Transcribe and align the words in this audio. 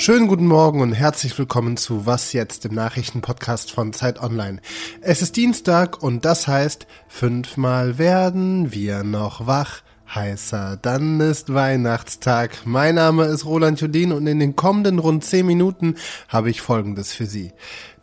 Schönen 0.00 0.28
guten 0.28 0.46
Morgen 0.46 0.80
und 0.80 0.94
herzlich 0.94 1.38
willkommen 1.38 1.76
zu 1.76 2.06
Was 2.06 2.32
jetzt, 2.32 2.64
dem 2.64 2.72
Nachrichtenpodcast 2.72 3.70
von 3.70 3.92
Zeit 3.92 4.18
Online. 4.18 4.62
Es 5.02 5.20
ist 5.20 5.36
Dienstag 5.36 6.02
und 6.02 6.24
das 6.24 6.48
heißt, 6.48 6.86
fünfmal 7.06 7.98
werden 7.98 8.72
wir 8.72 9.04
noch 9.04 9.46
wach 9.46 9.82
heißer. 10.14 10.78
Dann 10.80 11.20
ist 11.20 11.52
Weihnachtstag. 11.52 12.62
Mein 12.64 12.96
Name 12.96 13.24
ist 13.24 13.44
Roland 13.44 13.80
Judin 13.80 14.12
und 14.12 14.26
in 14.26 14.40
den 14.40 14.56
kommenden 14.56 14.98
rund 14.98 15.24
zehn 15.24 15.46
Minuten 15.46 15.96
habe 16.28 16.50
ich 16.50 16.60
Folgendes 16.60 17.12
für 17.12 17.26
Sie. 17.26 17.52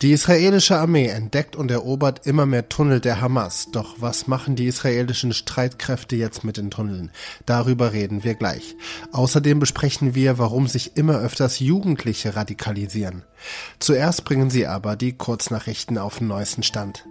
Die 0.02 0.12
israelische 0.12 0.78
Armee 0.78 1.08
entdeckt 1.08 1.56
und 1.56 1.70
erobert 1.70 2.26
immer 2.26 2.46
mehr 2.46 2.68
Tunnel 2.68 3.00
der 3.00 3.20
Hamas. 3.20 3.68
Doch 3.72 3.96
was 3.98 4.26
machen 4.26 4.56
die 4.56 4.66
israelischen 4.66 5.32
Streitkräfte 5.32 6.16
jetzt 6.16 6.44
mit 6.44 6.56
den 6.56 6.70
Tunneln? 6.70 7.10
Darüber 7.46 7.92
reden 7.92 8.24
wir 8.24 8.34
gleich. 8.34 8.76
Außerdem 9.12 9.58
besprechen 9.58 10.14
wir, 10.14 10.38
warum 10.38 10.66
sich 10.68 10.96
immer 10.96 11.18
öfters 11.18 11.58
Jugendliche 11.58 12.36
radikalisieren. 12.36 13.24
Zuerst 13.78 14.24
bringen 14.24 14.50
Sie 14.50 14.66
aber 14.66 14.96
die 14.96 15.12
Kurznachrichten 15.12 15.98
auf 15.98 16.18
den 16.18 16.28
neuesten 16.28 16.62
Stand. 16.62 17.04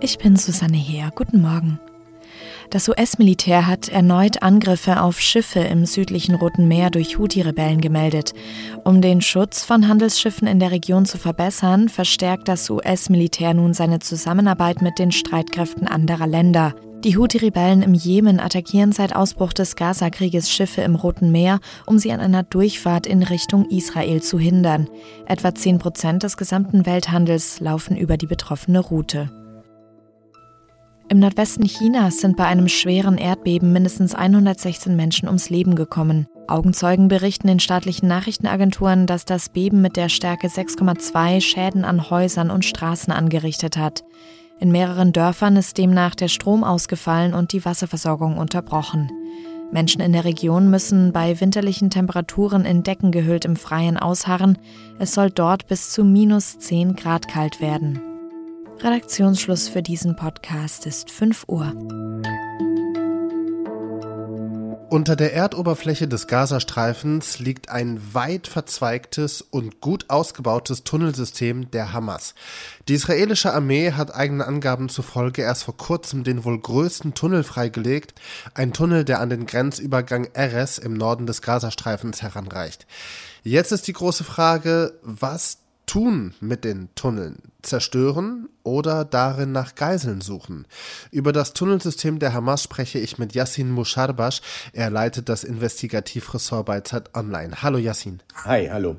Ich 0.00 0.18
bin 0.18 0.36
Susanne 0.36 0.78
Heer. 0.78 1.12
Guten 1.14 1.42
Morgen. 1.42 1.78
Das 2.70 2.88
US-Militär 2.88 3.66
hat 3.66 3.88
erneut 3.88 4.44
Angriffe 4.44 5.02
auf 5.02 5.20
Schiffe 5.20 5.58
im 5.58 5.86
südlichen 5.86 6.36
Roten 6.36 6.68
Meer 6.68 6.90
durch 6.90 7.18
Houthi-Rebellen 7.18 7.80
gemeldet. 7.80 8.32
Um 8.84 9.02
den 9.02 9.20
Schutz 9.20 9.64
von 9.64 9.88
Handelsschiffen 9.88 10.46
in 10.46 10.60
der 10.60 10.70
Region 10.70 11.04
zu 11.04 11.18
verbessern, 11.18 11.88
verstärkt 11.88 12.46
das 12.46 12.70
US-Militär 12.70 13.54
nun 13.54 13.74
seine 13.74 13.98
Zusammenarbeit 13.98 14.82
mit 14.82 15.00
den 15.00 15.10
Streitkräften 15.10 15.88
anderer 15.88 16.28
Länder. 16.28 16.72
Die 17.02 17.16
Houthi-Rebellen 17.16 17.82
im 17.82 17.94
Jemen 17.94 18.38
attackieren 18.38 18.92
seit 18.92 19.16
Ausbruch 19.16 19.52
des 19.52 19.74
Gaza-Krieges 19.74 20.48
Schiffe 20.48 20.82
im 20.82 20.94
Roten 20.94 21.32
Meer, 21.32 21.58
um 21.86 21.98
sie 21.98 22.12
an 22.12 22.20
einer 22.20 22.44
Durchfahrt 22.44 23.08
in 23.08 23.24
Richtung 23.24 23.68
Israel 23.68 24.22
zu 24.22 24.38
hindern. 24.38 24.86
Etwa 25.26 25.52
10 25.52 25.80
Prozent 25.80 26.22
des 26.22 26.36
gesamten 26.36 26.86
Welthandels 26.86 27.58
laufen 27.58 27.96
über 27.96 28.16
die 28.16 28.26
betroffene 28.26 28.78
Route. 28.78 29.28
Im 31.10 31.18
Nordwesten 31.18 31.64
Chinas 31.64 32.20
sind 32.20 32.36
bei 32.36 32.46
einem 32.46 32.68
schweren 32.68 33.18
Erdbeben 33.18 33.72
mindestens 33.72 34.14
116 34.14 34.94
Menschen 34.94 35.26
ums 35.26 35.50
Leben 35.50 35.74
gekommen. 35.74 36.28
Augenzeugen 36.46 37.08
berichten 37.08 37.48
in 37.48 37.58
staatlichen 37.58 38.06
Nachrichtenagenturen, 38.06 39.08
dass 39.08 39.24
das 39.24 39.48
Beben 39.48 39.82
mit 39.82 39.96
der 39.96 40.08
Stärke 40.08 40.46
6,2 40.46 41.40
Schäden 41.40 41.84
an 41.84 42.10
Häusern 42.10 42.48
und 42.48 42.64
Straßen 42.64 43.12
angerichtet 43.12 43.76
hat. 43.76 44.04
In 44.60 44.70
mehreren 44.70 45.12
Dörfern 45.12 45.56
ist 45.56 45.78
demnach 45.78 46.14
der 46.14 46.28
Strom 46.28 46.62
ausgefallen 46.62 47.34
und 47.34 47.52
die 47.52 47.64
Wasserversorgung 47.64 48.38
unterbrochen. 48.38 49.10
Menschen 49.72 50.02
in 50.02 50.12
der 50.12 50.24
Region 50.24 50.70
müssen 50.70 51.12
bei 51.12 51.40
winterlichen 51.40 51.90
Temperaturen 51.90 52.64
in 52.64 52.84
Decken 52.84 53.10
gehüllt 53.10 53.44
im 53.44 53.56
Freien 53.56 53.96
ausharren. 53.96 54.58
Es 55.00 55.12
soll 55.12 55.32
dort 55.32 55.66
bis 55.66 55.90
zu 55.90 56.04
minus 56.04 56.60
10 56.60 56.94
Grad 56.94 57.26
kalt 57.26 57.60
werden. 57.60 58.00
Redaktionsschluss 58.82 59.68
für 59.68 59.82
diesen 59.82 60.16
Podcast 60.16 60.86
ist 60.86 61.10
5 61.10 61.44
Uhr. 61.48 61.74
Unter 64.88 65.16
der 65.16 65.34
Erdoberfläche 65.34 66.08
des 66.08 66.26
Gazastreifens 66.26 67.38
liegt 67.38 67.68
ein 67.68 68.00
weit 68.14 68.48
verzweigtes 68.48 69.42
und 69.42 69.82
gut 69.82 70.06
ausgebautes 70.08 70.82
Tunnelsystem 70.82 71.70
der 71.70 71.92
Hamas. 71.92 72.34
Die 72.88 72.94
israelische 72.94 73.52
Armee 73.52 73.92
hat 73.92 74.14
eigenen 74.14 74.40
Angaben 74.40 74.88
zufolge 74.88 75.42
erst 75.42 75.64
vor 75.64 75.76
kurzem 75.76 76.24
den 76.24 76.44
wohl 76.44 76.58
größten 76.58 77.12
Tunnel 77.12 77.44
freigelegt, 77.44 78.14
ein 78.54 78.72
Tunnel, 78.72 79.04
der 79.04 79.20
an 79.20 79.28
den 79.28 79.44
Grenzübergang 79.44 80.28
Erez 80.32 80.78
im 80.78 80.94
Norden 80.94 81.26
des 81.26 81.42
Gazastreifens 81.42 82.22
heranreicht. 82.22 82.86
Jetzt 83.42 83.72
ist 83.72 83.86
die 83.88 83.92
große 83.92 84.24
Frage, 84.24 84.98
was 85.02 85.59
tun 85.90 86.34
mit 86.40 86.62
den 86.62 86.88
Tunneln? 86.94 87.42
Zerstören 87.62 88.48
oder 88.62 89.04
darin 89.04 89.50
nach 89.50 89.74
Geiseln 89.74 90.20
suchen? 90.20 90.68
Über 91.10 91.32
das 91.32 91.52
Tunnelsystem 91.52 92.20
der 92.20 92.32
Hamas 92.32 92.62
spreche 92.62 93.00
ich 93.00 93.18
mit 93.18 93.34
Yassin 93.34 93.72
Musharbash. 93.72 94.40
Er 94.72 94.88
leitet 94.88 95.28
das 95.28 95.42
Investigativressort 95.42 96.64
bei 96.64 96.80
Zeit 96.82 97.16
Online. 97.16 97.60
Hallo 97.62 97.76
Yassin. 97.76 98.22
Hi, 98.44 98.68
hallo. 98.70 98.96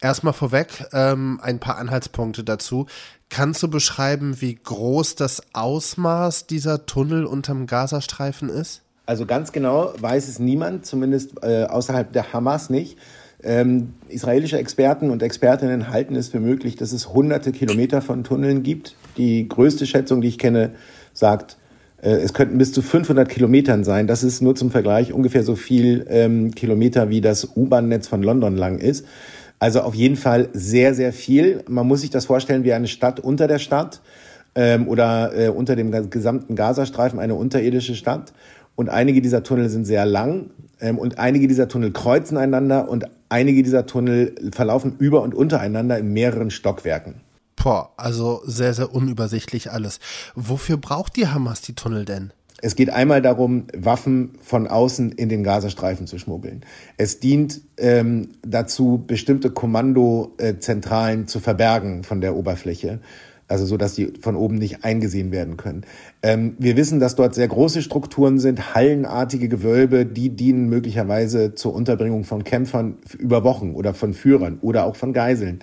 Erstmal 0.00 0.32
vorweg 0.32 0.86
ähm, 0.92 1.38
ein 1.40 1.60
paar 1.60 1.78
Anhaltspunkte 1.78 2.42
dazu. 2.42 2.86
Kannst 3.28 3.62
du 3.62 3.68
beschreiben, 3.68 4.40
wie 4.40 4.56
groß 4.56 5.14
das 5.14 5.40
Ausmaß 5.52 6.48
dieser 6.48 6.84
Tunnel 6.84 7.26
unterm 7.26 7.68
Gazastreifen 7.68 8.48
ist? 8.48 8.82
Also 9.06 9.24
ganz 9.24 9.52
genau 9.52 9.94
weiß 10.00 10.26
es 10.26 10.40
niemand, 10.40 10.84
zumindest 10.84 11.44
äh, 11.44 11.66
außerhalb 11.66 12.12
der 12.12 12.32
Hamas 12.32 12.70
nicht. 12.70 12.98
Ähm, 13.44 13.94
israelische 14.08 14.58
Experten 14.58 15.10
und 15.10 15.22
Expertinnen 15.22 15.90
halten 15.90 16.16
es 16.16 16.28
für 16.28 16.40
möglich, 16.40 16.76
dass 16.76 16.92
es 16.92 17.12
hunderte 17.12 17.52
Kilometer 17.52 18.00
von 18.00 18.24
Tunneln 18.24 18.62
gibt. 18.62 18.96
Die 19.18 19.46
größte 19.48 19.86
Schätzung, 19.86 20.22
die 20.22 20.28
ich 20.28 20.38
kenne, 20.38 20.70
sagt, 21.12 21.58
äh, 22.00 22.10
es 22.10 22.32
könnten 22.32 22.56
bis 22.56 22.72
zu 22.72 22.80
500 22.80 23.28
Kilometern 23.28 23.84
sein. 23.84 24.06
Das 24.06 24.22
ist 24.22 24.40
nur 24.40 24.54
zum 24.54 24.70
Vergleich 24.70 25.12
ungefähr 25.12 25.42
so 25.42 25.56
viel 25.56 26.06
ähm, 26.08 26.54
Kilometer, 26.54 27.10
wie 27.10 27.20
das 27.20 27.56
U-Bahn-Netz 27.56 28.08
von 28.08 28.22
London 28.22 28.56
lang 28.56 28.78
ist. 28.78 29.04
Also 29.58 29.80
auf 29.80 29.94
jeden 29.94 30.16
Fall 30.16 30.48
sehr, 30.52 30.94
sehr 30.94 31.12
viel. 31.12 31.62
Man 31.68 31.86
muss 31.86 32.00
sich 32.00 32.10
das 32.10 32.26
vorstellen 32.26 32.64
wie 32.64 32.72
eine 32.72 32.88
Stadt 32.88 33.20
unter 33.20 33.46
der 33.46 33.58
Stadt 33.58 34.00
ähm, 34.54 34.88
oder 34.88 35.32
äh, 35.36 35.48
unter 35.48 35.76
dem 35.76 36.10
gesamten 36.10 36.56
Gazastreifen, 36.56 37.18
eine 37.18 37.34
unterirdische 37.34 37.94
Stadt. 37.94 38.32
Und 38.76 38.88
einige 38.88 39.22
dieser 39.22 39.42
Tunnel 39.42 39.68
sind 39.68 39.84
sehr 39.84 40.04
lang 40.04 40.50
ähm, 40.80 40.98
und 40.98 41.18
einige 41.18 41.46
dieser 41.46 41.68
Tunnel 41.68 41.92
kreuzen 41.92 42.36
einander 42.36 42.88
und 42.88 43.06
einige 43.34 43.64
dieser 43.64 43.84
Tunnel 43.84 44.36
verlaufen 44.52 44.94
über 44.98 45.22
und 45.22 45.34
untereinander 45.34 45.98
in 45.98 46.12
mehreren 46.12 46.52
Stockwerken. 46.52 47.16
Boah, 47.56 47.92
also 47.96 48.42
sehr, 48.44 48.74
sehr 48.74 48.94
unübersichtlich 48.94 49.72
alles. 49.72 49.98
Wofür 50.36 50.76
braucht 50.76 51.16
die 51.16 51.26
Hamas 51.26 51.60
die 51.60 51.74
Tunnel 51.74 52.04
denn? 52.04 52.32
Es 52.62 52.76
geht 52.76 52.90
einmal 52.90 53.20
darum, 53.22 53.66
Waffen 53.76 54.38
von 54.40 54.68
außen 54.68 55.12
in 55.12 55.28
den 55.28 55.42
Gazastreifen 55.42 56.06
zu 56.06 56.18
schmuggeln. 56.18 56.64
Es 56.96 57.18
dient 57.18 57.60
ähm, 57.76 58.28
dazu, 58.42 59.02
bestimmte 59.04 59.50
Kommandozentralen 59.50 61.26
zu 61.26 61.40
verbergen 61.40 62.04
von 62.04 62.20
der 62.20 62.36
Oberfläche 62.36 63.00
also 63.48 63.66
so, 63.66 63.76
dass 63.76 63.94
die 63.94 64.12
von 64.20 64.36
oben 64.36 64.56
nicht 64.56 64.84
eingesehen 64.84 65.32
werden 65.32 65.56
können. 65.56 65.82
Ähm, 66.22 66.54
wir 66.58 66.76
wissen, 66.76 67.00
dass 67.00 67.14
dort 67.14 67.34
sehr 67.34 67.48
große 67.48 67.82
Strukturen 67.82 68.38
sind, 68.38 68.74
hallenartige 68.74 69.48
Gewölbe, 69.48 70.06
die 70.06 70.30
dienen 70.30 70.68
möglicherweise 70.68 71.54
zur 71.54 71.74
Unterbringung 71.74 72.24
von 72.24 72.44
Kämpfern 72.44 72.96
über 73.18 73.44
Wochen 73.44 73.74
oder 73.74 73.94
von 73.94 74.14
Führern 74.14 74.58
oder 74.60 74.84
auch 74.84 74.96
von 74.96 75.12
Geiseln. 75.12 75.60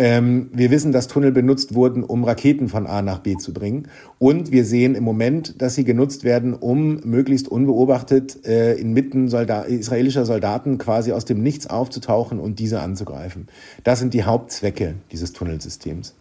Ähm, 0.00 0.50
wir 0.52 0.70
wissen, 0.70 0.92
dass 0.92 1.08
Tunnel 1.08 1.32
benutzt 1.32 1.74
wurden, 1.74 2.04
um 2.04 2.22
Raketen 2.22 2.68
von 2.68 2.86
A 2.86 3.02
nach 3.02 3.18
B 3.18 3.36
zu 3.36 3.52
bringen. 3.52 3.88
Und 4.18 4.52
wir 4.52 4.64
sehen 4.64 4.94
im 4.94 5.02
Moment, 5.02 5.60
dass 5.60 5.74
sie 5.74 5.82
genutzt 5.82 6.22
werden, 6.22 6.54
um 6.54 7.00
möglichst 7.02 7.48
unbeobachtet 7.48 8.46
äh, 8.46 8.74
inmitten 8.74 9.26
Solda 9.26 9.62
israelischer 9.62 10.24
Soldaten 10.24 10.78
quasi 10.78 11.10
aus 11.10 11.24
dem 11.24 11.42
Nichts 11.42 11.66
aufzutauchen 11.66 12.38
und 12.38 12.60
diese 12.60 12.80
anzugreifen. 12.80 13.48
Das 13.82 13.98
sind 13.98 14.14
die 14.14 14.22
Hauptzwecke 14.22 14.94
dieses 15.10 15.32
Tunnelsystems. 15.32 16.14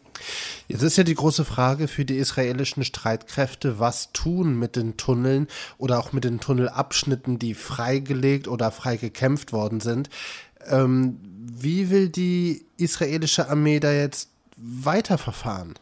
Jetzt 0.67 0.81
ist 0.83 0.97
ja 0.97 1.03
die 1.03 1.16
große 1.16 1.45
Frage 1.45 1.88
für 1.88 2.05
die 2.05 2.17
israelischen 2.17 2.83
Streitkräfte, 2.83 3.79
was 3.79 4.11
tun 4.11 4.57
mit 4.57 4.75
den 4.75 4.97
Tunneln 4.97 5.47
oder 5.78 6.00
auch 6.00 6.13
mit 6.13 6.23
den 6.23 6.39
Tunnelabschnitten, 6.39 7.39
die 7.39 7.53
freigelegt 7.53 8.47
oder 8.47 8.72
frei 8.72 8.97
gekämpft 8.97 9.53
worden 9.53 9.79
sind. 9.79 10.09
Ähm, 10.67 11.19
wie 11.23 11.89
will 11.89 12.09
die 12.09 12.66
israelische 12.77 13.50
Armee 13.50 13.79
da 13.79 13.91
jetzt 13.91 14.29
weiterverfahren? 14.57 15.75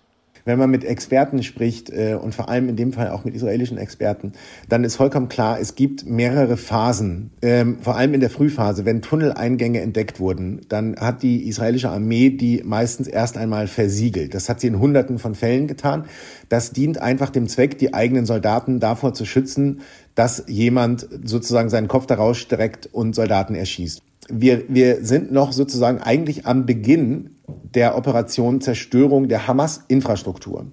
Wenn 0.46 0.60
man 0.60 0.70
mit 0.70 0.86
Experten 0.86 1.44
spricht 1.44 1.90
äh, 1.90 2.18
und 2.20 2.34
vor 2.34 2.50
allem 2.50 2.70
in 2.70 2.76
dem 2.76 2.94
Fall 2.94 3.10
auch 3.10 3.26
mit 3.26 3.36
israelischen 3.36 3.78
Experten, 3.78 4.34
dann 4.70 4.84
ist 4.84 4.96
vollkommen 4.96 5.28
klar, 5.28 5.60
es 5.60 5.76
gibt 5.76 6.06
mehrere 6.06 6.56
Phasen. 6.56 7.32
Ähm, 7.42 7.80
vor 7.82 7.98
allem 7.98 8.14
in 8.14 8.22
der 8.22 8.30
Frühphase, 8.30 8.86
wenn 8.86 9.02
Tunneleingänge 9.02 9.82
entdeckt 9.82 10.20
wurden, 10.20 10.62
dann 10.70 10.96
hat 10.98 11.24
die 11.24 11.48
israelische 11.48 11.90
Armee 11.90 12.30
die 12.30 12.62
meistens 12.64 13.08
erst 13.08 13.38
einmal 13.38 13.68
versiegelt. 13.68 14.34
Das 14.34 14.48
hat 14.48 14.62
sie 14.62 14.68
in 14.68 14.80
Hunderten 14.80 15.20
von 15.20 15.36
Fällen 15.36 15.68
getan. 15.68 16.06
Das 16.48 16.72
dient 16.72 17.00
einfach 17.00 17.32
dem 17.32 17.48
Zweck, 17.48 17.78
die 17.80 17.94
eigenen 17.94 18.26
Soldaten 18.26 18.80
davor 18.80 19.14
zu 19.14 19.26
schützen, 19.26 19.82
dass 20.14 20.46
jemand 20.48 21.08
sozusagen 21.24 21.70
seinen 21.70 21.88
Kopf 21.88 22.06
daraus 22.06 22.38
streckt 22.38 22.88
und 22.92 23.16
Soldaten 23.16 23.56
erschießt 23.56 24.02
wir, 24.30 24.64
wir 24.68 25.04
sind 25.06 25.32
noch 25.32 25.52
sozusagen 25.52 26.00
eigentlich 26.00 26.46
am 26.46 26.66
Beginn 26.66 27.35
der 27.48 27.98
Operation 27.98 28.62
Zerstörung 28.62 29.28
der 29.28 29.48
Hamas-Infrastruktur. 29.48 30.68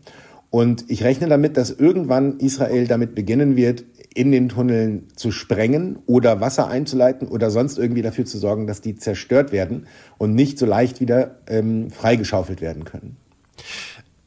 Und 0.50 0.84
ich 0.90 1.02
rechne 1.02 1.28
damit, 1.28 1.56
dass 1.56 1.70
irgendwann 1.70 2.38
Israel 2.38 2.86
damit 2.86 3.14
beginnen 3.14 3.56
wird, 3.56 3.84
in 4.14 4.30
den 4.30 4.50
Tunneln 4.50 5.08
zu 5.16 5.30
sprengen 5.30 6.00
oder 6.06 6.40
Wasser 6.40 6.68
einzuleiten 6.68 7.26
oder 7.28 7.50
sonst 7.50 7.78
irgendwie 7.78 8.02
dafür 8.02 8.26
zu 8.26 8.38
sorgen, 8.38 8.66
dass 8.66 8.82
die 8.82 8.96
zerstört 8.96 9.52
werden 9.52 9.86
und 10.18 10.34
nicht 10.34 10.58
so 10.58 10.66
leicht 10.66 11.00
wieder 11.00 11.36
ähm, 11.46 11.90
freigeschaufelt 11.90 12.60
werden 12.60 12.84
können. 12.84 13.16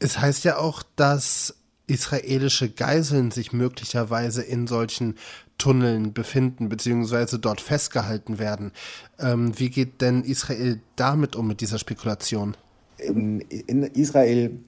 Es 0.00 0.20
heißt 0.20 0.44
ja 0.44 0.58
auch, 0.58 0.82
dass 0.96 1.54
israelische 1.86 2.68
Geiseln 2.68 3.30
sich 3.30 3.52
möglicherweise 3.52 4.42
in 4.42 4.66
solchen 4.66 5.14
Tunneln 5.58 6.12
befinden, 6.12 6.68
beziehungsweise 6.68 7.38
dort 7.38 7.60
festgehalten 7.60 8.38
werden. 8.38 8.72
Ähm, 9.18 9.58
wie 9.58 9.70
geht 9.70 10.00
denn 10.00 10.22
Israel 10.22 10.80
damit 10.96 11.36
um 11.36 11.46
mit 11.46 11.60
dieser 11.60 11.78
Spekulation? 11.78 12.56
In, 12.98 13.40
in 13.40 13.82
Israel 13.84 14.58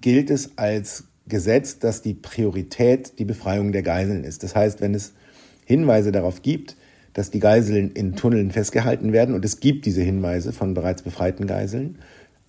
gilt 0.00 0.30
es 0.30 0.56
als 0.56 1.04
Gesetz, 1.26 1.78
dass 1.78 2.02
die 2.02 2.14
Priorität 2.14 3.18
die 3.18 3.24
Befreiung 3.24 3.72
der 3.72 3.82
Geiseln 3.82 4.24
ist. 4.24 4.42
Das 4.42 4.54
heißt, 4.54 4.80
wenn 4.80 4.94
es 4.94 5.12
Hinweise 5.64 6.12
darauf 6.12 6.42
gibt, 6.42 6.76
dass 7.12 7.30
die 7.30 7.40
Geiseln 7.40 7.92
in 7.92 8.16
Tunneln 8.16 8.50
festgehalten 8.50 9.12
werden, 9.12 9.34
und 9.34 9.44
es 9.44 9.60
gibt 9.60 9.84
diese 9.84 10.02
Hinweise 10.02 10.52
von 10.52 10.72
bereits 10.72 11.02
befreiten 11.02 11.46
Geiseln, 11.46 11.98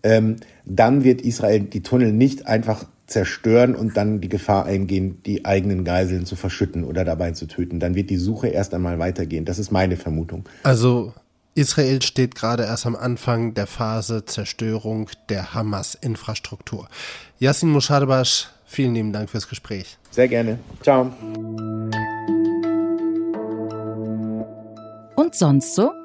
ähm, 0.03 0.37
dann 0.65 1.03
wird 1.03 1.21
Israel 1.21 1.61
die 1.61 1.81
Tunnel 1.81 2.13
nicht 2.13 2.47
einfach 2.47 2.85
zerstören 3.09 3.75
und 3.75 3.97
dann 3.97 4.21
die 4.21 4.29
Gefahr 4.29 4.65
eingehen, 4.65 5.21
die 5.25 5.45
eigenen 5.45 5.83
Geiseln 5.83 6.25
zu 6.25 6.35
verschütten 6.35 6.83
oder 6.83 7.05
dabei 7.05 7.31
zu 7.31 7.47
töten. 7.47 7.79
Dann 7.79 7.95
wird 7.95 8.09
die 8.09 8.17
Suche 8.17 8.47
erst 8.47 8.73
einmal 8.73 8.99
weitergehen. 8.99 9.45
Das 9.45 9.59
ist 9.59 9.71
meine 9.71 9.97
Vermutung. 9.97 10.45
Also 10.63 11.13
Israel 11.55 12.01
steht 12.01 12.35
gerade 12.35 12.63
erst 12.63 12.85
am 12.85 12.95
Anfang 12.95 13.53
der 13.53 13.67
Phase 13.67 14.23
Zerstörung 14.25 15.09
der 15.27 15.53
Hamas-Infrastruktur. 15.53 16.87
Yassin 17.39 17.69
Moshadebash, 17.69 18.47
vielen 18.65 18.95
lieben 18.95 19.11
Dank 19.11 19.29
fürs 19.29 19.49
Gespräch. 19.49 19.97
Sehr 20.11 20.27
gerne. 20.27 20.59
Ciao. 20.81 21.11
Und 25.15 25.35
sonst 25.35 25.75
so? 25.75 25.98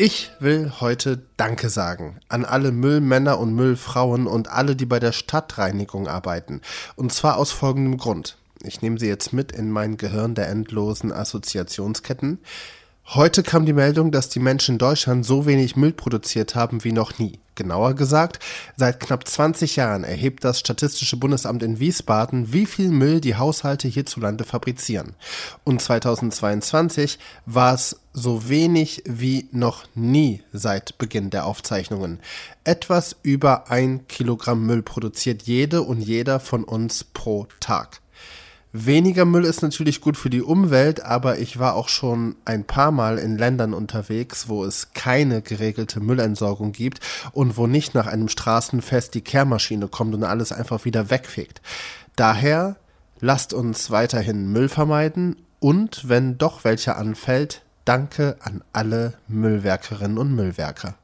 Ich 0.00 0.30
will 0.38 0.74
heute 0.78 1.24
Danke 1.36 1.70
sagen 1.70 2.20
an 2.28 2.44
alle 2.44 2.70
Müllmänner 2.70 3.40
und 3.40 3.52
Müllfrauen 3.52 4.28
und 4.28 4.46
alle, 4.48 4.76
die 4.76 4.86
bei 4.86 5.00
der 5.00 5.10
Stadtreinigung 5.10 6.06
arbeiten. 6.06 6.60
Und 6.94 7.12
zwar 7.12 7.36
aus 7.36 7.50
folgendem 7.50 7.98
Grund. 7.98 8.38
Ich 8.62 8.80
nehme 8.80 9.00
sie 9.00 9.08
jetzt 9.08 9.32
mit 9.32 9.50
in 9.50 9.72
mein 9.72 9.96
Gehirn 9.96 10.36
der 10.36 10.50
endlosen 10.50 11.10
Assoziationsketten. 11.12 12.38
Heute 13.06 13.42
kam 13.42 13.66
die 13.66 13.72
Meldung, 13.72 14.12
dass 14.12 14.28
die 14.28 14.38
Menschen 14.38 14.74
in 14.74 14.78
Deutschland 14.78 15.26
so 15.26 15.46
wenig 15.46 15.74
Müll 15.74 15.94
produziert 15.94 16.54
haben 16.54 16.84
wie 16.84 16.92
noch 16.92 17.18
nie. 17.18 17.40
Genauer 17.56 17.94
gesagt, 17.94 18.38
seit 18.76 19.00
knapp 19.00 19.26
20 19.26 19.74
Jahren 19.74 20.04
erhebt 20.04 20.44
das 20.44 20.60
Statistische 20.60 21.16
Bundesamt 21.16 21.62
in 21.64 21.80
Wiesbaden, 21.80 22.52
wie 22.52 22.66
viel 22.66 22.90
Müll 22.90 23.20
die 23.20 23.34
Haushalte 23.34 23.88
hierzulande 23.88 24.44
fabrizieren. 24.44 25.16
Und 25.64 25.82
2022 25.82 27.18
war 27.46 27.74
es 27.74 27.98
so 28.18 28.48
wenig 28.48 29.02
wie 29.06 29.48
noch 29.52 29.84
nie 29.94 30.42
seit 30.52 30.98
Beginn 30.98 31.30
der 31.30 31.46
Aufzeichnungen. 31.46 32.18
Etwas 32.64 33.16
über 33.22 33.70
ein 33.70 34.06
Kilogramm 34.08 34.66
Müll 34.66 34.82
produziert 34.82 35.42
jede 35.44 35.82
und 35.82 36.00
jeder 36.00 36.40
von 36.40 36.64
uns 36.64 37.04
pro 37.04 37.46
Tag. 37.60 38.00
Weniger 38.72 39.24
Müll 39.24 39.44
ist 39.44 39.62
natürlich 39.62 40.02
gut 40.02 40.18
für 40.18 40.28
die 40.28 40.42
Umwelt, 40.42 41.02
aber 41.02 41.38
ich 41.38 41.58
war 41.58 41.74
auch 41.74 41.88
schon 41.88 42.36
ein 42.44 42.64
paar 42.64 42.90
Mal 42.90 43.18
in 43.18 43.38
Ländern 43.38 43.72
unterwegs, 43.72 44.48
wo 44.48 44.62
es 44.62 44.92
keine 44.92 45.40
geregelte 45.40 46.00
Müllentsorgung 46.00 46.72
gibt 46.72 47.00
und 47.32 47.56
wo 47.56 47.66
nicht 47.66 47.94
nach 47.94 48.06
einem 48.06 48.28
Straßenfest 48.28 49.14
die 49.14 49.22
Kehrmaschine 49.22 49.88
kommt 49.88 50.14
und 50.14 50.22
alles 50.22 50.52
einfach 50.52 50.84
wieder 50.84 51.08
wegfegt. 51.08 51.62
Daher 52.14 52.76
lasst 53.20 53.54
uns 53.54 53.90
weiterhin 53.90 54.52
Müll 54.52 54.68
vermeiden 54.68 55.36
und 55.60 56.08
wenn 56.08 56.36
doch 56.36 56.64
welcher 56.64 56.98
anfällt, 56.98 57.62
danke 57.88 58.36
an 58.40 58.62
alle 58.74 59.14
Müllwerkerinnen 59.28 60.18
und 60.18 60.34
Müllwerker. 60.34 60.94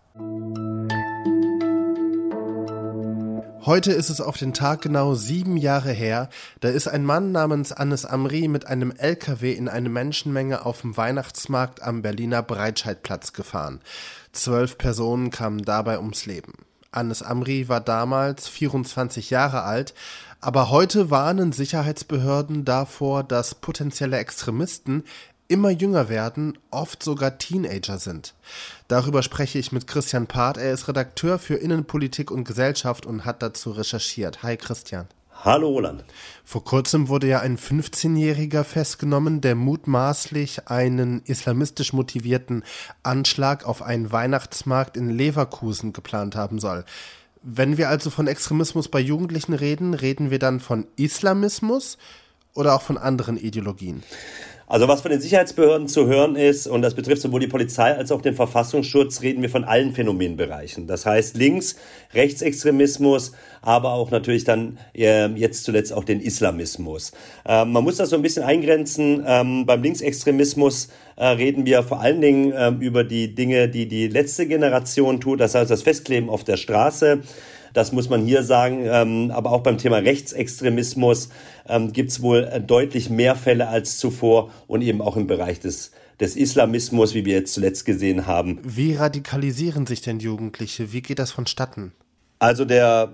Heute 3.65 3.93
ist 3.93 4.11
es 4.11 4.21
auf 4.21 4.37
den 4.37 4.53
Tag 4.53 4.83
genau 4.83 5.15
sieben 5.15 5.57
Jahre 5.57 5.93
her, 5.93 6.29
da 6.61 6.69
ist 6.69 6.87
ein 6.87 7.07
Mann 7.07 7.33
namens 7.33 7.73
Annes 7.73 8.05
Amri 8.05 8.49
mit 8.49 8.67
einem 8.67 8.91
LKW 8.91 9.53
in 9.53 9.71
eine 9.71 9.89
Menschenmenge 9.89 10.67
auf 10.67 10.83
dem 10.83 10.95
Weihnachtsmarkt 10.99 11.83
am 11.83 12.03
Berliner 12.03 12.43
Breitscheidplatz 12.43 13.33
gefahren. 13.33 13.81
Zwölf 14.33 14.77
Personen 14.77 15.31
kamen 15.31 15.63
dabei 15.63 15.99
ums 15.99 16.27
Leben. 16.27 16.53
Annes 16.93 17.23
Amri 17.23 17.71
war 17.71 17.81
damals 17.81 18.47
24 18.47 19.31
Jahre 19.31 19.63
alt, 19.63 19.95
aber 20.43 20.69
heute 20.69 21.11
warnen 21.11 21.53
Sicherheitsbehörden 21.53 22.67
davor, 22.67 23.25
dass 23.25 23.55
potenzielle 23.55 24.19
Extremisten 24.19 25.05
immer 25.49 25.71
jünger 25.71 26.09
werden, 26.09 26.59
oft 26.71 27.03
sogar 27.03 27.39
Teenager 27.39 27.99
sind. 27.99 28.35
Darüber 28.89 29.23
spreche 29.23 29.59
ich 29.59 29.73
mit 29.73 29.87
Christian 29.87 30.27
Part. 30.27 30.57
Er 30.57 30.73
ist 30.73 30.89
Redakteur 30.89 31.39
für 31.39 31.55
Innenpolitik 31.55 32.31
und 32.31 32.45
Gesellschaft 32.45 33.07
und 33.07 33.25
hat 33.25 33.43
dazu 33.43 33.71
recherchiert. 33.71 34.43
Hi 34.43 34.57
Christian. 34.57 35.07
Hallo 35.45 35.69
Roland. 35.69 36.05
Vor 36.43 36.65
kurzem 36.65 37.09
wurde 37.09 37.27
ja 37.27 37.41
ein 37.41 37.59
15-Jähriger 37.59 38.65
festgenommen, 38.65 39.43
der 39.43 39.55
mutmaßlich 39.55 40.69
einen 40.69 41.21
islamistisch 41.27 41.93
motivierten 41.93 42.65
Anschlag 43.03 43.67
auf 43.67 43.83
einen 43.83 44.11
Weihnachtsmarkt 44.11 44.97
in 44.97 45.11
Leverkusen 45.11 45.93
geplant 45.93 46.35
haben 46.35 46.61
soll. 46.61 46.87
Wenn 47.43 47.77
wir 47.77 47.91
also 47.91 48.09
von 48.09 48.27
Extremismus 48.27 48.89
bei 48.89 49.01
Jugendlichen 49.01 49.53
reden, 49.53 49.93
reden 49.93 50.31
wir 50.31 50.39
dann 50.39 50.61
von 50.61 50.87
Islamismus 50.97 51.99
oder 52.55 52.75
auch 52.75 52.81
von 52.83 52.97
anderen 52.97 53.37
Ideologien? 53.37 54.03
Also 54.67 54.89
was 54.89 55.03
von 55.03 55.11
den 55.11 55.21
Sicherheitsbehörden 55.21 55.89
zu 55.89 56.07
hören 56.07 56.37
ist, 56.37 56.67
und 56.67 56.83
das 56.83 56.95
betrifft 56.95 57.21
sowohl 57.23 57.41
die 57.41 57.47
Polizei 57.47 57.95
als 57.95 58.11
auch 58.11 58.23
den 58.23 58.35
Verfassungsschutz, 58.35 59.21
reden 59.21 59.43
wir 59.43 59.51
von 59.51 59.65
allen 59.65 59.93
Phänomenbereichen. 59.93 60.87
Das 60.87 61.05
heißt 61.05 61.37
links, 61.37 61.77
Rechtsextremismus, 62.15 63.33
aber 63.61 63.93
auch 63.93 64.11
natürlich 64.11 64.45
dann 64.45 64.79
äh, 64.95 65.27
jetzt 65.29 65.65
zuletzt 65.65 65.93
auch 65.93 66.05
den 66.05 66.21
Islamismus. 66.21 67.13
Ähm, 67.47 67.73
man 67.73 67.85
muss 67.85 67.97
das 67.97 68.11
so 68.11 68.17
ein 68.17 68.23
bisschen 68.23 68.43
eingrenzen. 68.43 69.23
Ähm, 69.27 69.67
beim 69.67 69.83
Linksextremismus 69.83 70.89
äh, 71.17 71.27
reden 71.27 71.67
wir 71.67 71.83
vor 71.83 72.01
allen 72.01 72.21
Dingen 72.21 72.53
ähm, 72.57 72.81
über 72.81 73.05
die 73.05 73.35
Dinge, 73.35 73.69
die 73.69 73.87
die 73.87 74.09
letzte 74.09 74.47
Generation 74.47 75.21
tut, 75.21 75.41
das 75.41 75.55
heißt 75.55 75.71
das 75.71 75.83
Festkleben 75.83 76.31
auf 76.31 76.43
der 76.43 76.57
Straße. 76.57 77.21
Das 77.75 77.93
muss 77.93 78.09
man 78.09 78.25
hier 78.25 78.43
sagen. 78.43 78.87
Ähm, 78.87 79.31
aber 79.31 79.53
auch 79.53 79.63
beim 79.63 79.77
Thema 79.77 79.99
Rechtsextremismus 79.99 81.29
ähm, 81.69 81.93
gibt 81.93 82.11
es 82.11 82.23
wohl 82.23 82.45
äh, 82.45 82.61
deutlich 82.61 83.11
mehr 83.11 83.37
Fälle 83.37 83.69
als 83.69 83.99
zuvor 83.99 84.51
und 84.67 84.81
eben 84.81 85.03
auch 85.03 85.19
im 85.19 85.27
Bereich 85.27 85.61
des 85.61 85.93
des 86.21 86.37
Islamismus, 86.37 87.13
wie 87.15 87.25
wir 87.25 87.35
jetzt 87.35 87.55
zuletzt 87.55 87.85
gesehen 87.85 88.27
haben. 88.27 88.61
Wie 88.63 88.95
radikalisieren 88.95 89.87
sich 89.87 90.01
denn 90.01 90.21
Jugendliche? 90.21 90.93
Wie 90.93 91.03
geht 91.03 91.19
das 91.19 91.33
vonstatten? 91.33 91.93
Also 92.39 92.65
der 92.65 93.13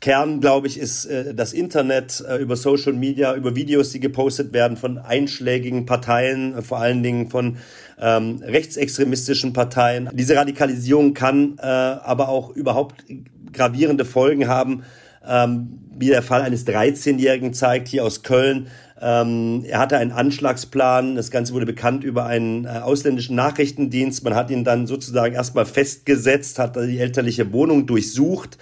Kern, 0.00 0.40
glaube 0.40 0.66
ich, 0.66 0.78
ist 0.78 1.04
äh, 1.04 1.34
das 1.34 1.52
Internet 1.52 2.24
äh, 2.26 2.36
über 2.36 2.56
Social 2.56 2.94
Media, 2.94 3.34
über 3.34 3.54
Videos, 3.54 3.90
die 3.90 4.00
gepostet 4.00 4.52
werden 4.54 4.78
von 4.78 4.96
einschlägigen 4.96 5.84
Parteien, 5.84 6.54
äh, 6.54 6.62
vor 6.62 6.78
allen 6.78 7.02
Dingen 7.02 7.28
von 7.28 7.58
ähm, 8.00 8.40
rechtsextremistischen 8.42 9.52
Parteien. 9.52 10.08
Diese 10.14 10.36
Radikalisierung 10.36 11.12
kann 11.12 11.58
äh, 11.58 11.66
aber 11.66 12.30
auch 12.30 12.48
überhaupt 12.50 13.04
gravierende 13.52 14.04
Folgen 14.04 14.48
haben, 14.48 14.82
ähm, 15.26 15.80
wie 15.96 16.08
der 16.08 16.22
Fall 16.22 16.42
eines 16.42 16.66
13-Jährigen 16.66 17.52
zeigt, 17.52 17.88
hier 17.88 18.04
aus 18.04 18.22
Köln. 18.22 18.68
Ähm, 19.00 19.64
er 19.66 19.78
hatte 19.78 19.96
einen 19.96 20.12
Anschlagsplan, 20.12 21.14
das 21.14 21.30
Ganze 21.30 21.54
wurde 21.54 21.66
bekannt 21.66 22.04
über 22.04 22.26
einen 22.26 22.64
äh, 22.64 22.68
ausländischen 22.68 23.36
Nachrichtendienst. 23.36 24.24
Man 24.24 24.34
hat 24.34 24.50
ihn 24.50 24.64
dann 24.64 24.86
sozusagen 24.86 25.34
erstmal 25.34 25.66
festgesetzt, 25.66 26.58
hat 26.58 26.76
die 26.76 26.98
elterliche 26.98 27.52
Wohnung 27.52 27.86
durchsucht 27.86 28.58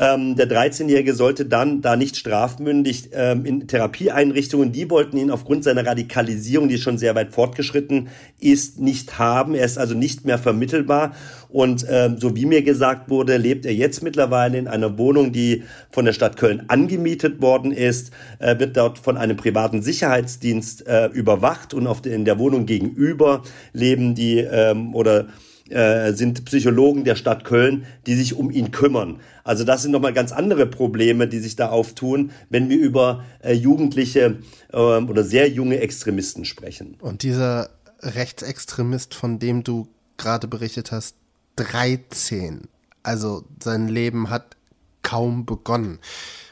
ähm, 0.00 0.36
der 0.36 0.48
13-Jährige 0.48 1.12
sollte 1.12 1.44
dann 1.44 1.82
da 1.82 1.96
nicht 1.96 2.16
strafmündig 2.16 3.10
ähm, 3.12 3.44
in 3.44 3.66
Therapieeinrichtungen, 3.66 4.70
die 4.70 4.88
wollten 4.90 5.16
ihn 5.16 5.30
aufgrund 5.30 5.64
seiner 5.64 5.84
Radikalisierung, 5.84 6.68
die 6.68 6.78
schon 6.78 6.98
sehr 6.98 7.16
weit 7.16 7.32
fortgeschritten 7.32 8.08
ist, 8.38 8.78
nicht 8.78 9.18
haben. 9.18 9.54
Er 9.54 9.64
ist 9.64 9.76
also 9.76 9.94
nicht 9.94 10.24
mehr 10.24 10.38
vermittelbar. 10.38 11.14
Und 11.48 11.84
ähm, 11.90 12.18
so 12.18 12.36
wie 12.36 12.46
mir 12.46 12.62
gesagt 12.62 13.10
wurde, 13.10 13.38
lebt 13.38 13.66
er 13.66 13.74
jetzt 13.74 14.02
mittlerweile 14.02 14.58
in 14.58 14.68
einer 14.68 14.98
Wohnung, 14.98 15.32
die 15.32 15.64
von 15.90 16.04
der 16.04 16.12
Stadt 16.12 16.36
Köln 16.36 16.64
angemietet 16.68 17.40
worden 17.42 17.72
ist, 17.72 18.12
äh, 18.38 18.58
wird 18.58 18.76
dort 18.76 18.98
von 18.98 19.16
einem 19.16 19.36
privaten 19.36 19.82
Sicherheitsdienst 19.82 20.86
äh, 20.86 21.06
überwacht 21.06 21.74
und 21.74 21.86
auf 21.86 22.02
der, 22.02 22.14
in 22.14 22.24
der 22.24 22.38
Wohnung 22.38 22.66
gegenüber 22.66 23.42
leben 23.72 24.14
die 24.14 24.38
ähm, 24.38 24.94
oder 24.94 25.26
äh, 25.70 26.12
sind 26.12 26.44
Psychologen 26.44 27.04
der 27.04 27.16
Stadt 27.16 27.44
Köln, 27.44 27.86
die 28.06 28.14
sich 28.14 28.34
um 28.34 28.50
ihn 28.50 28.70
kümmern. 28.70 29.20
Also 29.44 29.64
das 29.64 29.82
sind 29.82 29.92
nochmal 29.92 30.12
ganz 30.12 30.32
andere 30.32 30.66
Probleme, 30.66 31.28
die 31.28 31.38
sich 31.38 31.56
da 31.56 31.68
auftun, 31.68 32.32
wenn 32.50 32.68
wir 32.68 32.78
über 32.78 33.24
äh, 33.42 33.52
Jugendliche 33.52 34.38
äh, 34.72 34.76
oder 34.76 35.24
sehr 35.24 35.48
junge 35.48 35.80
Extremisten 35.80 36.44
sprechen. 36.44 36.96
Und 37.00 37.22
dieser 37.22 37.70
Rechtsextremist, 38.00 39.14
von 39.14 39.38
dem 39.38 39.64
du 39.64 39.88
gerade 40.16 40.48
berichtet 40.48 40.92
hast, 40.92 41.16
13. 41.56 42.68
Also 43.02 43.44
sein 43.62 43.88
Leben 43.88 44.30
hat 44.30 44.56
kaum 45.02 45.46
begonnen. 45.46 45.98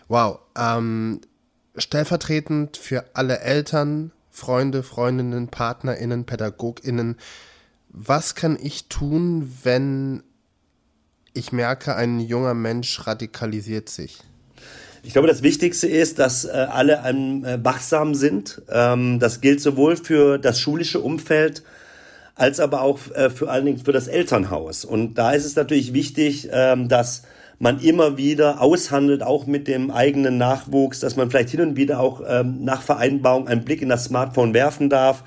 Wow. 0.08 0.40
Ähm, 0.56 1.20
stellvertretend 1.76 2.76
für 2.76 3.04
alle 3.14 3.40
Eltern, 3.40 4.12
Freunde, 4.30 4.82
Freundinnen, 4.82 5.48
PartnerInnen, 5.48 6.24
PädagogInnen, 6.24 7.16
was 7.96 8.34
kann 8.34 8.58
ich 8.60 8.88
tun, 8.88 9.50
wenn 9.64 10.22
ich 11.32 11.50
merke, 11.50 11.96
ein 11.96 12.20
junger 12.20 12.54
Mensch 12.54 13.06
radikalisiert 13.06 13.88
sich? 13.88 14.18
Ich 15.02 15.12
glaube, 15.12 15.28
das 15.28 15.42
Wichtigste 15.42 15.86
ist, 15.86 16.18
dass 16.18 16.44
äh, 16.44 16.48
alle 16.50 17.02
ähm, 17.06 17.44
äh, 17.44 17.64
wachsam 17.64 18.14
sind. 18.14 18.60
Ähm, 18.70 19.18
das 19.18 19.40
gilt 19.40 19.60
sowohl 19.60 19.96
für 19.96 20.38
das 20.38 20.60
schulische 20.60 21.00
Umfeld 21.00 21.62
als 22.34 22.60
aber 22.60 22.82
auch 22.82 22.98
äh, 23.14 23.30
für 23.30 23.48
allen 23.48 23.64
Dingen 23.64 23.78
für 23.78 23.92
das 23.92 24.08
Elternhaus. 24.08 24.84
Und 24.84 25.14
da 25.14 25.32
ist 25.32 25.46
es 25.46 25.56
natürlich 25.56 25.94
wichtig, 25.94 26.50
ähm, 26.52 26.88
dass 26.88 27.22
man 27.58 27.80
immer 27.80 28.18
wieder 28.18 28.60
aushandelt, 28.60 29.22
auch 29.22 29.46
mit 29.46 29.68
dem 29.68 29.90
eigenen 29.90 30.36
Nachwuchs, 30.36 31.00
dass 31.00 31.16
man 31.16 31.30
vielleicht 31.30 31.48
hin 31.48 31.62
und 31.62 31.76
wieder 31.76 32.00
auch 32.00 32.20
ähm, 32.28 32.62
nach 32.62 32.82
Vereinbarung 32.82 33.48
einen 33.48 33.64
Blick 33.64 33.80
in 33.80 33.88
das 33.88 34.04
Smartphone 34.04 34.52
werfen 34.52 34.90
darf. 34.90 35.24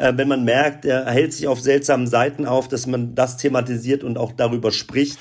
Äh, 0.00 0.16
wenn 0.16 0.28
man 0.28 0.44
merkt, 0.44 0.86
er 0.86 1.04
hält 1.10 1.34
sich 1.34 1.46
auf 1.46 1.60
seltsamen 1.60 2.06
Seiten 2.06 2.46
auf, 2.46 2.68
dass 2.68 2.86
man 2.86 3.14
das 3.14 3.36
thematisiert 3.36 4.02
und 4.02 4.16
auch 4.16 4.32
darüber 4.32 4.72
spricht. 4.72 5.18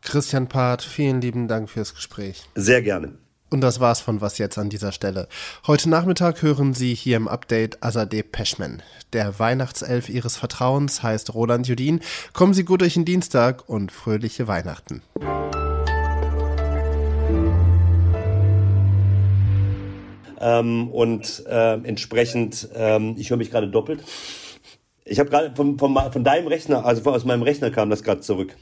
Christian 0.00 0.48
Part, 0.48 0.82
vielen 0.82 1.20
lieben 1.20 1.48
Dank 1.48 1.68
fürs 1.68 1.94
Gespräch. 1.94 2.42
Sehr 2.54 2.80
gerne. 2.82 3.12
Und 3.50 3.60
das 3.60 3.78
war's 3.78 4.00
von 4.00 4.22
Was 4.22 4.38
jetzt 4.38 4.56
an 4.56 4.70
dieser 4.70 4.92
Stelle. 4.92 5.28
Heute 5.66 5.90
Nachmittag 5.90 6.40
hören 6.40 6.72
Sie 6.72 6.94
hier 6.94 7.18
im 7.18 7.28
Update 7.28 7.84
Azadeh 7.84 8.22
Peschman. 8.22 8.82
Der 9.12 9.38
Weihnachtself 9.38 10.08
Ihres 10.08 10.38
Vertrauens 10.38 11.02
heißt 11.02 11.34
Roland 11.34 11.68
Judin. 11.68 12.00
Kommen 12.32 12.54
Sie 12.54 12.64
gut 12.64 12.80
durch 12.80 12.94
den 12.94 13.04
Dienstag 13.04 13.68
und 13.68 13.92
fröhliche 13.92 14.48
Weihnachten. 14.48 15.02
Ähm, 20.42 20.90
und 20.90 21.44
äh, 21.46 21.74
entsprechend, 21.74 22.68
ähm, 22.74 23.14
ich 23.16 23.30
höre 23.30 23.36
mich 23.36 23.50
gerade 23.50 23.68
doppelt. 23.68 24.02
Ich 25.04 25.18
habe 25.20 25.30
gerade 25.30 25.54
von, 25.54 25.78
von, 25.78 25.96
von 26.12 26.24
deinem 26.24 26.48
Rechner, 26.48 26.84
also 26.84 27.08
aus 27.10 27.24
meinem 27.24 27.42
Rechner 27.42 27.70
kam 27.70 27.90
das 27.90 28.02
gerade 28.02 28.20
zurück. 28.20 28.56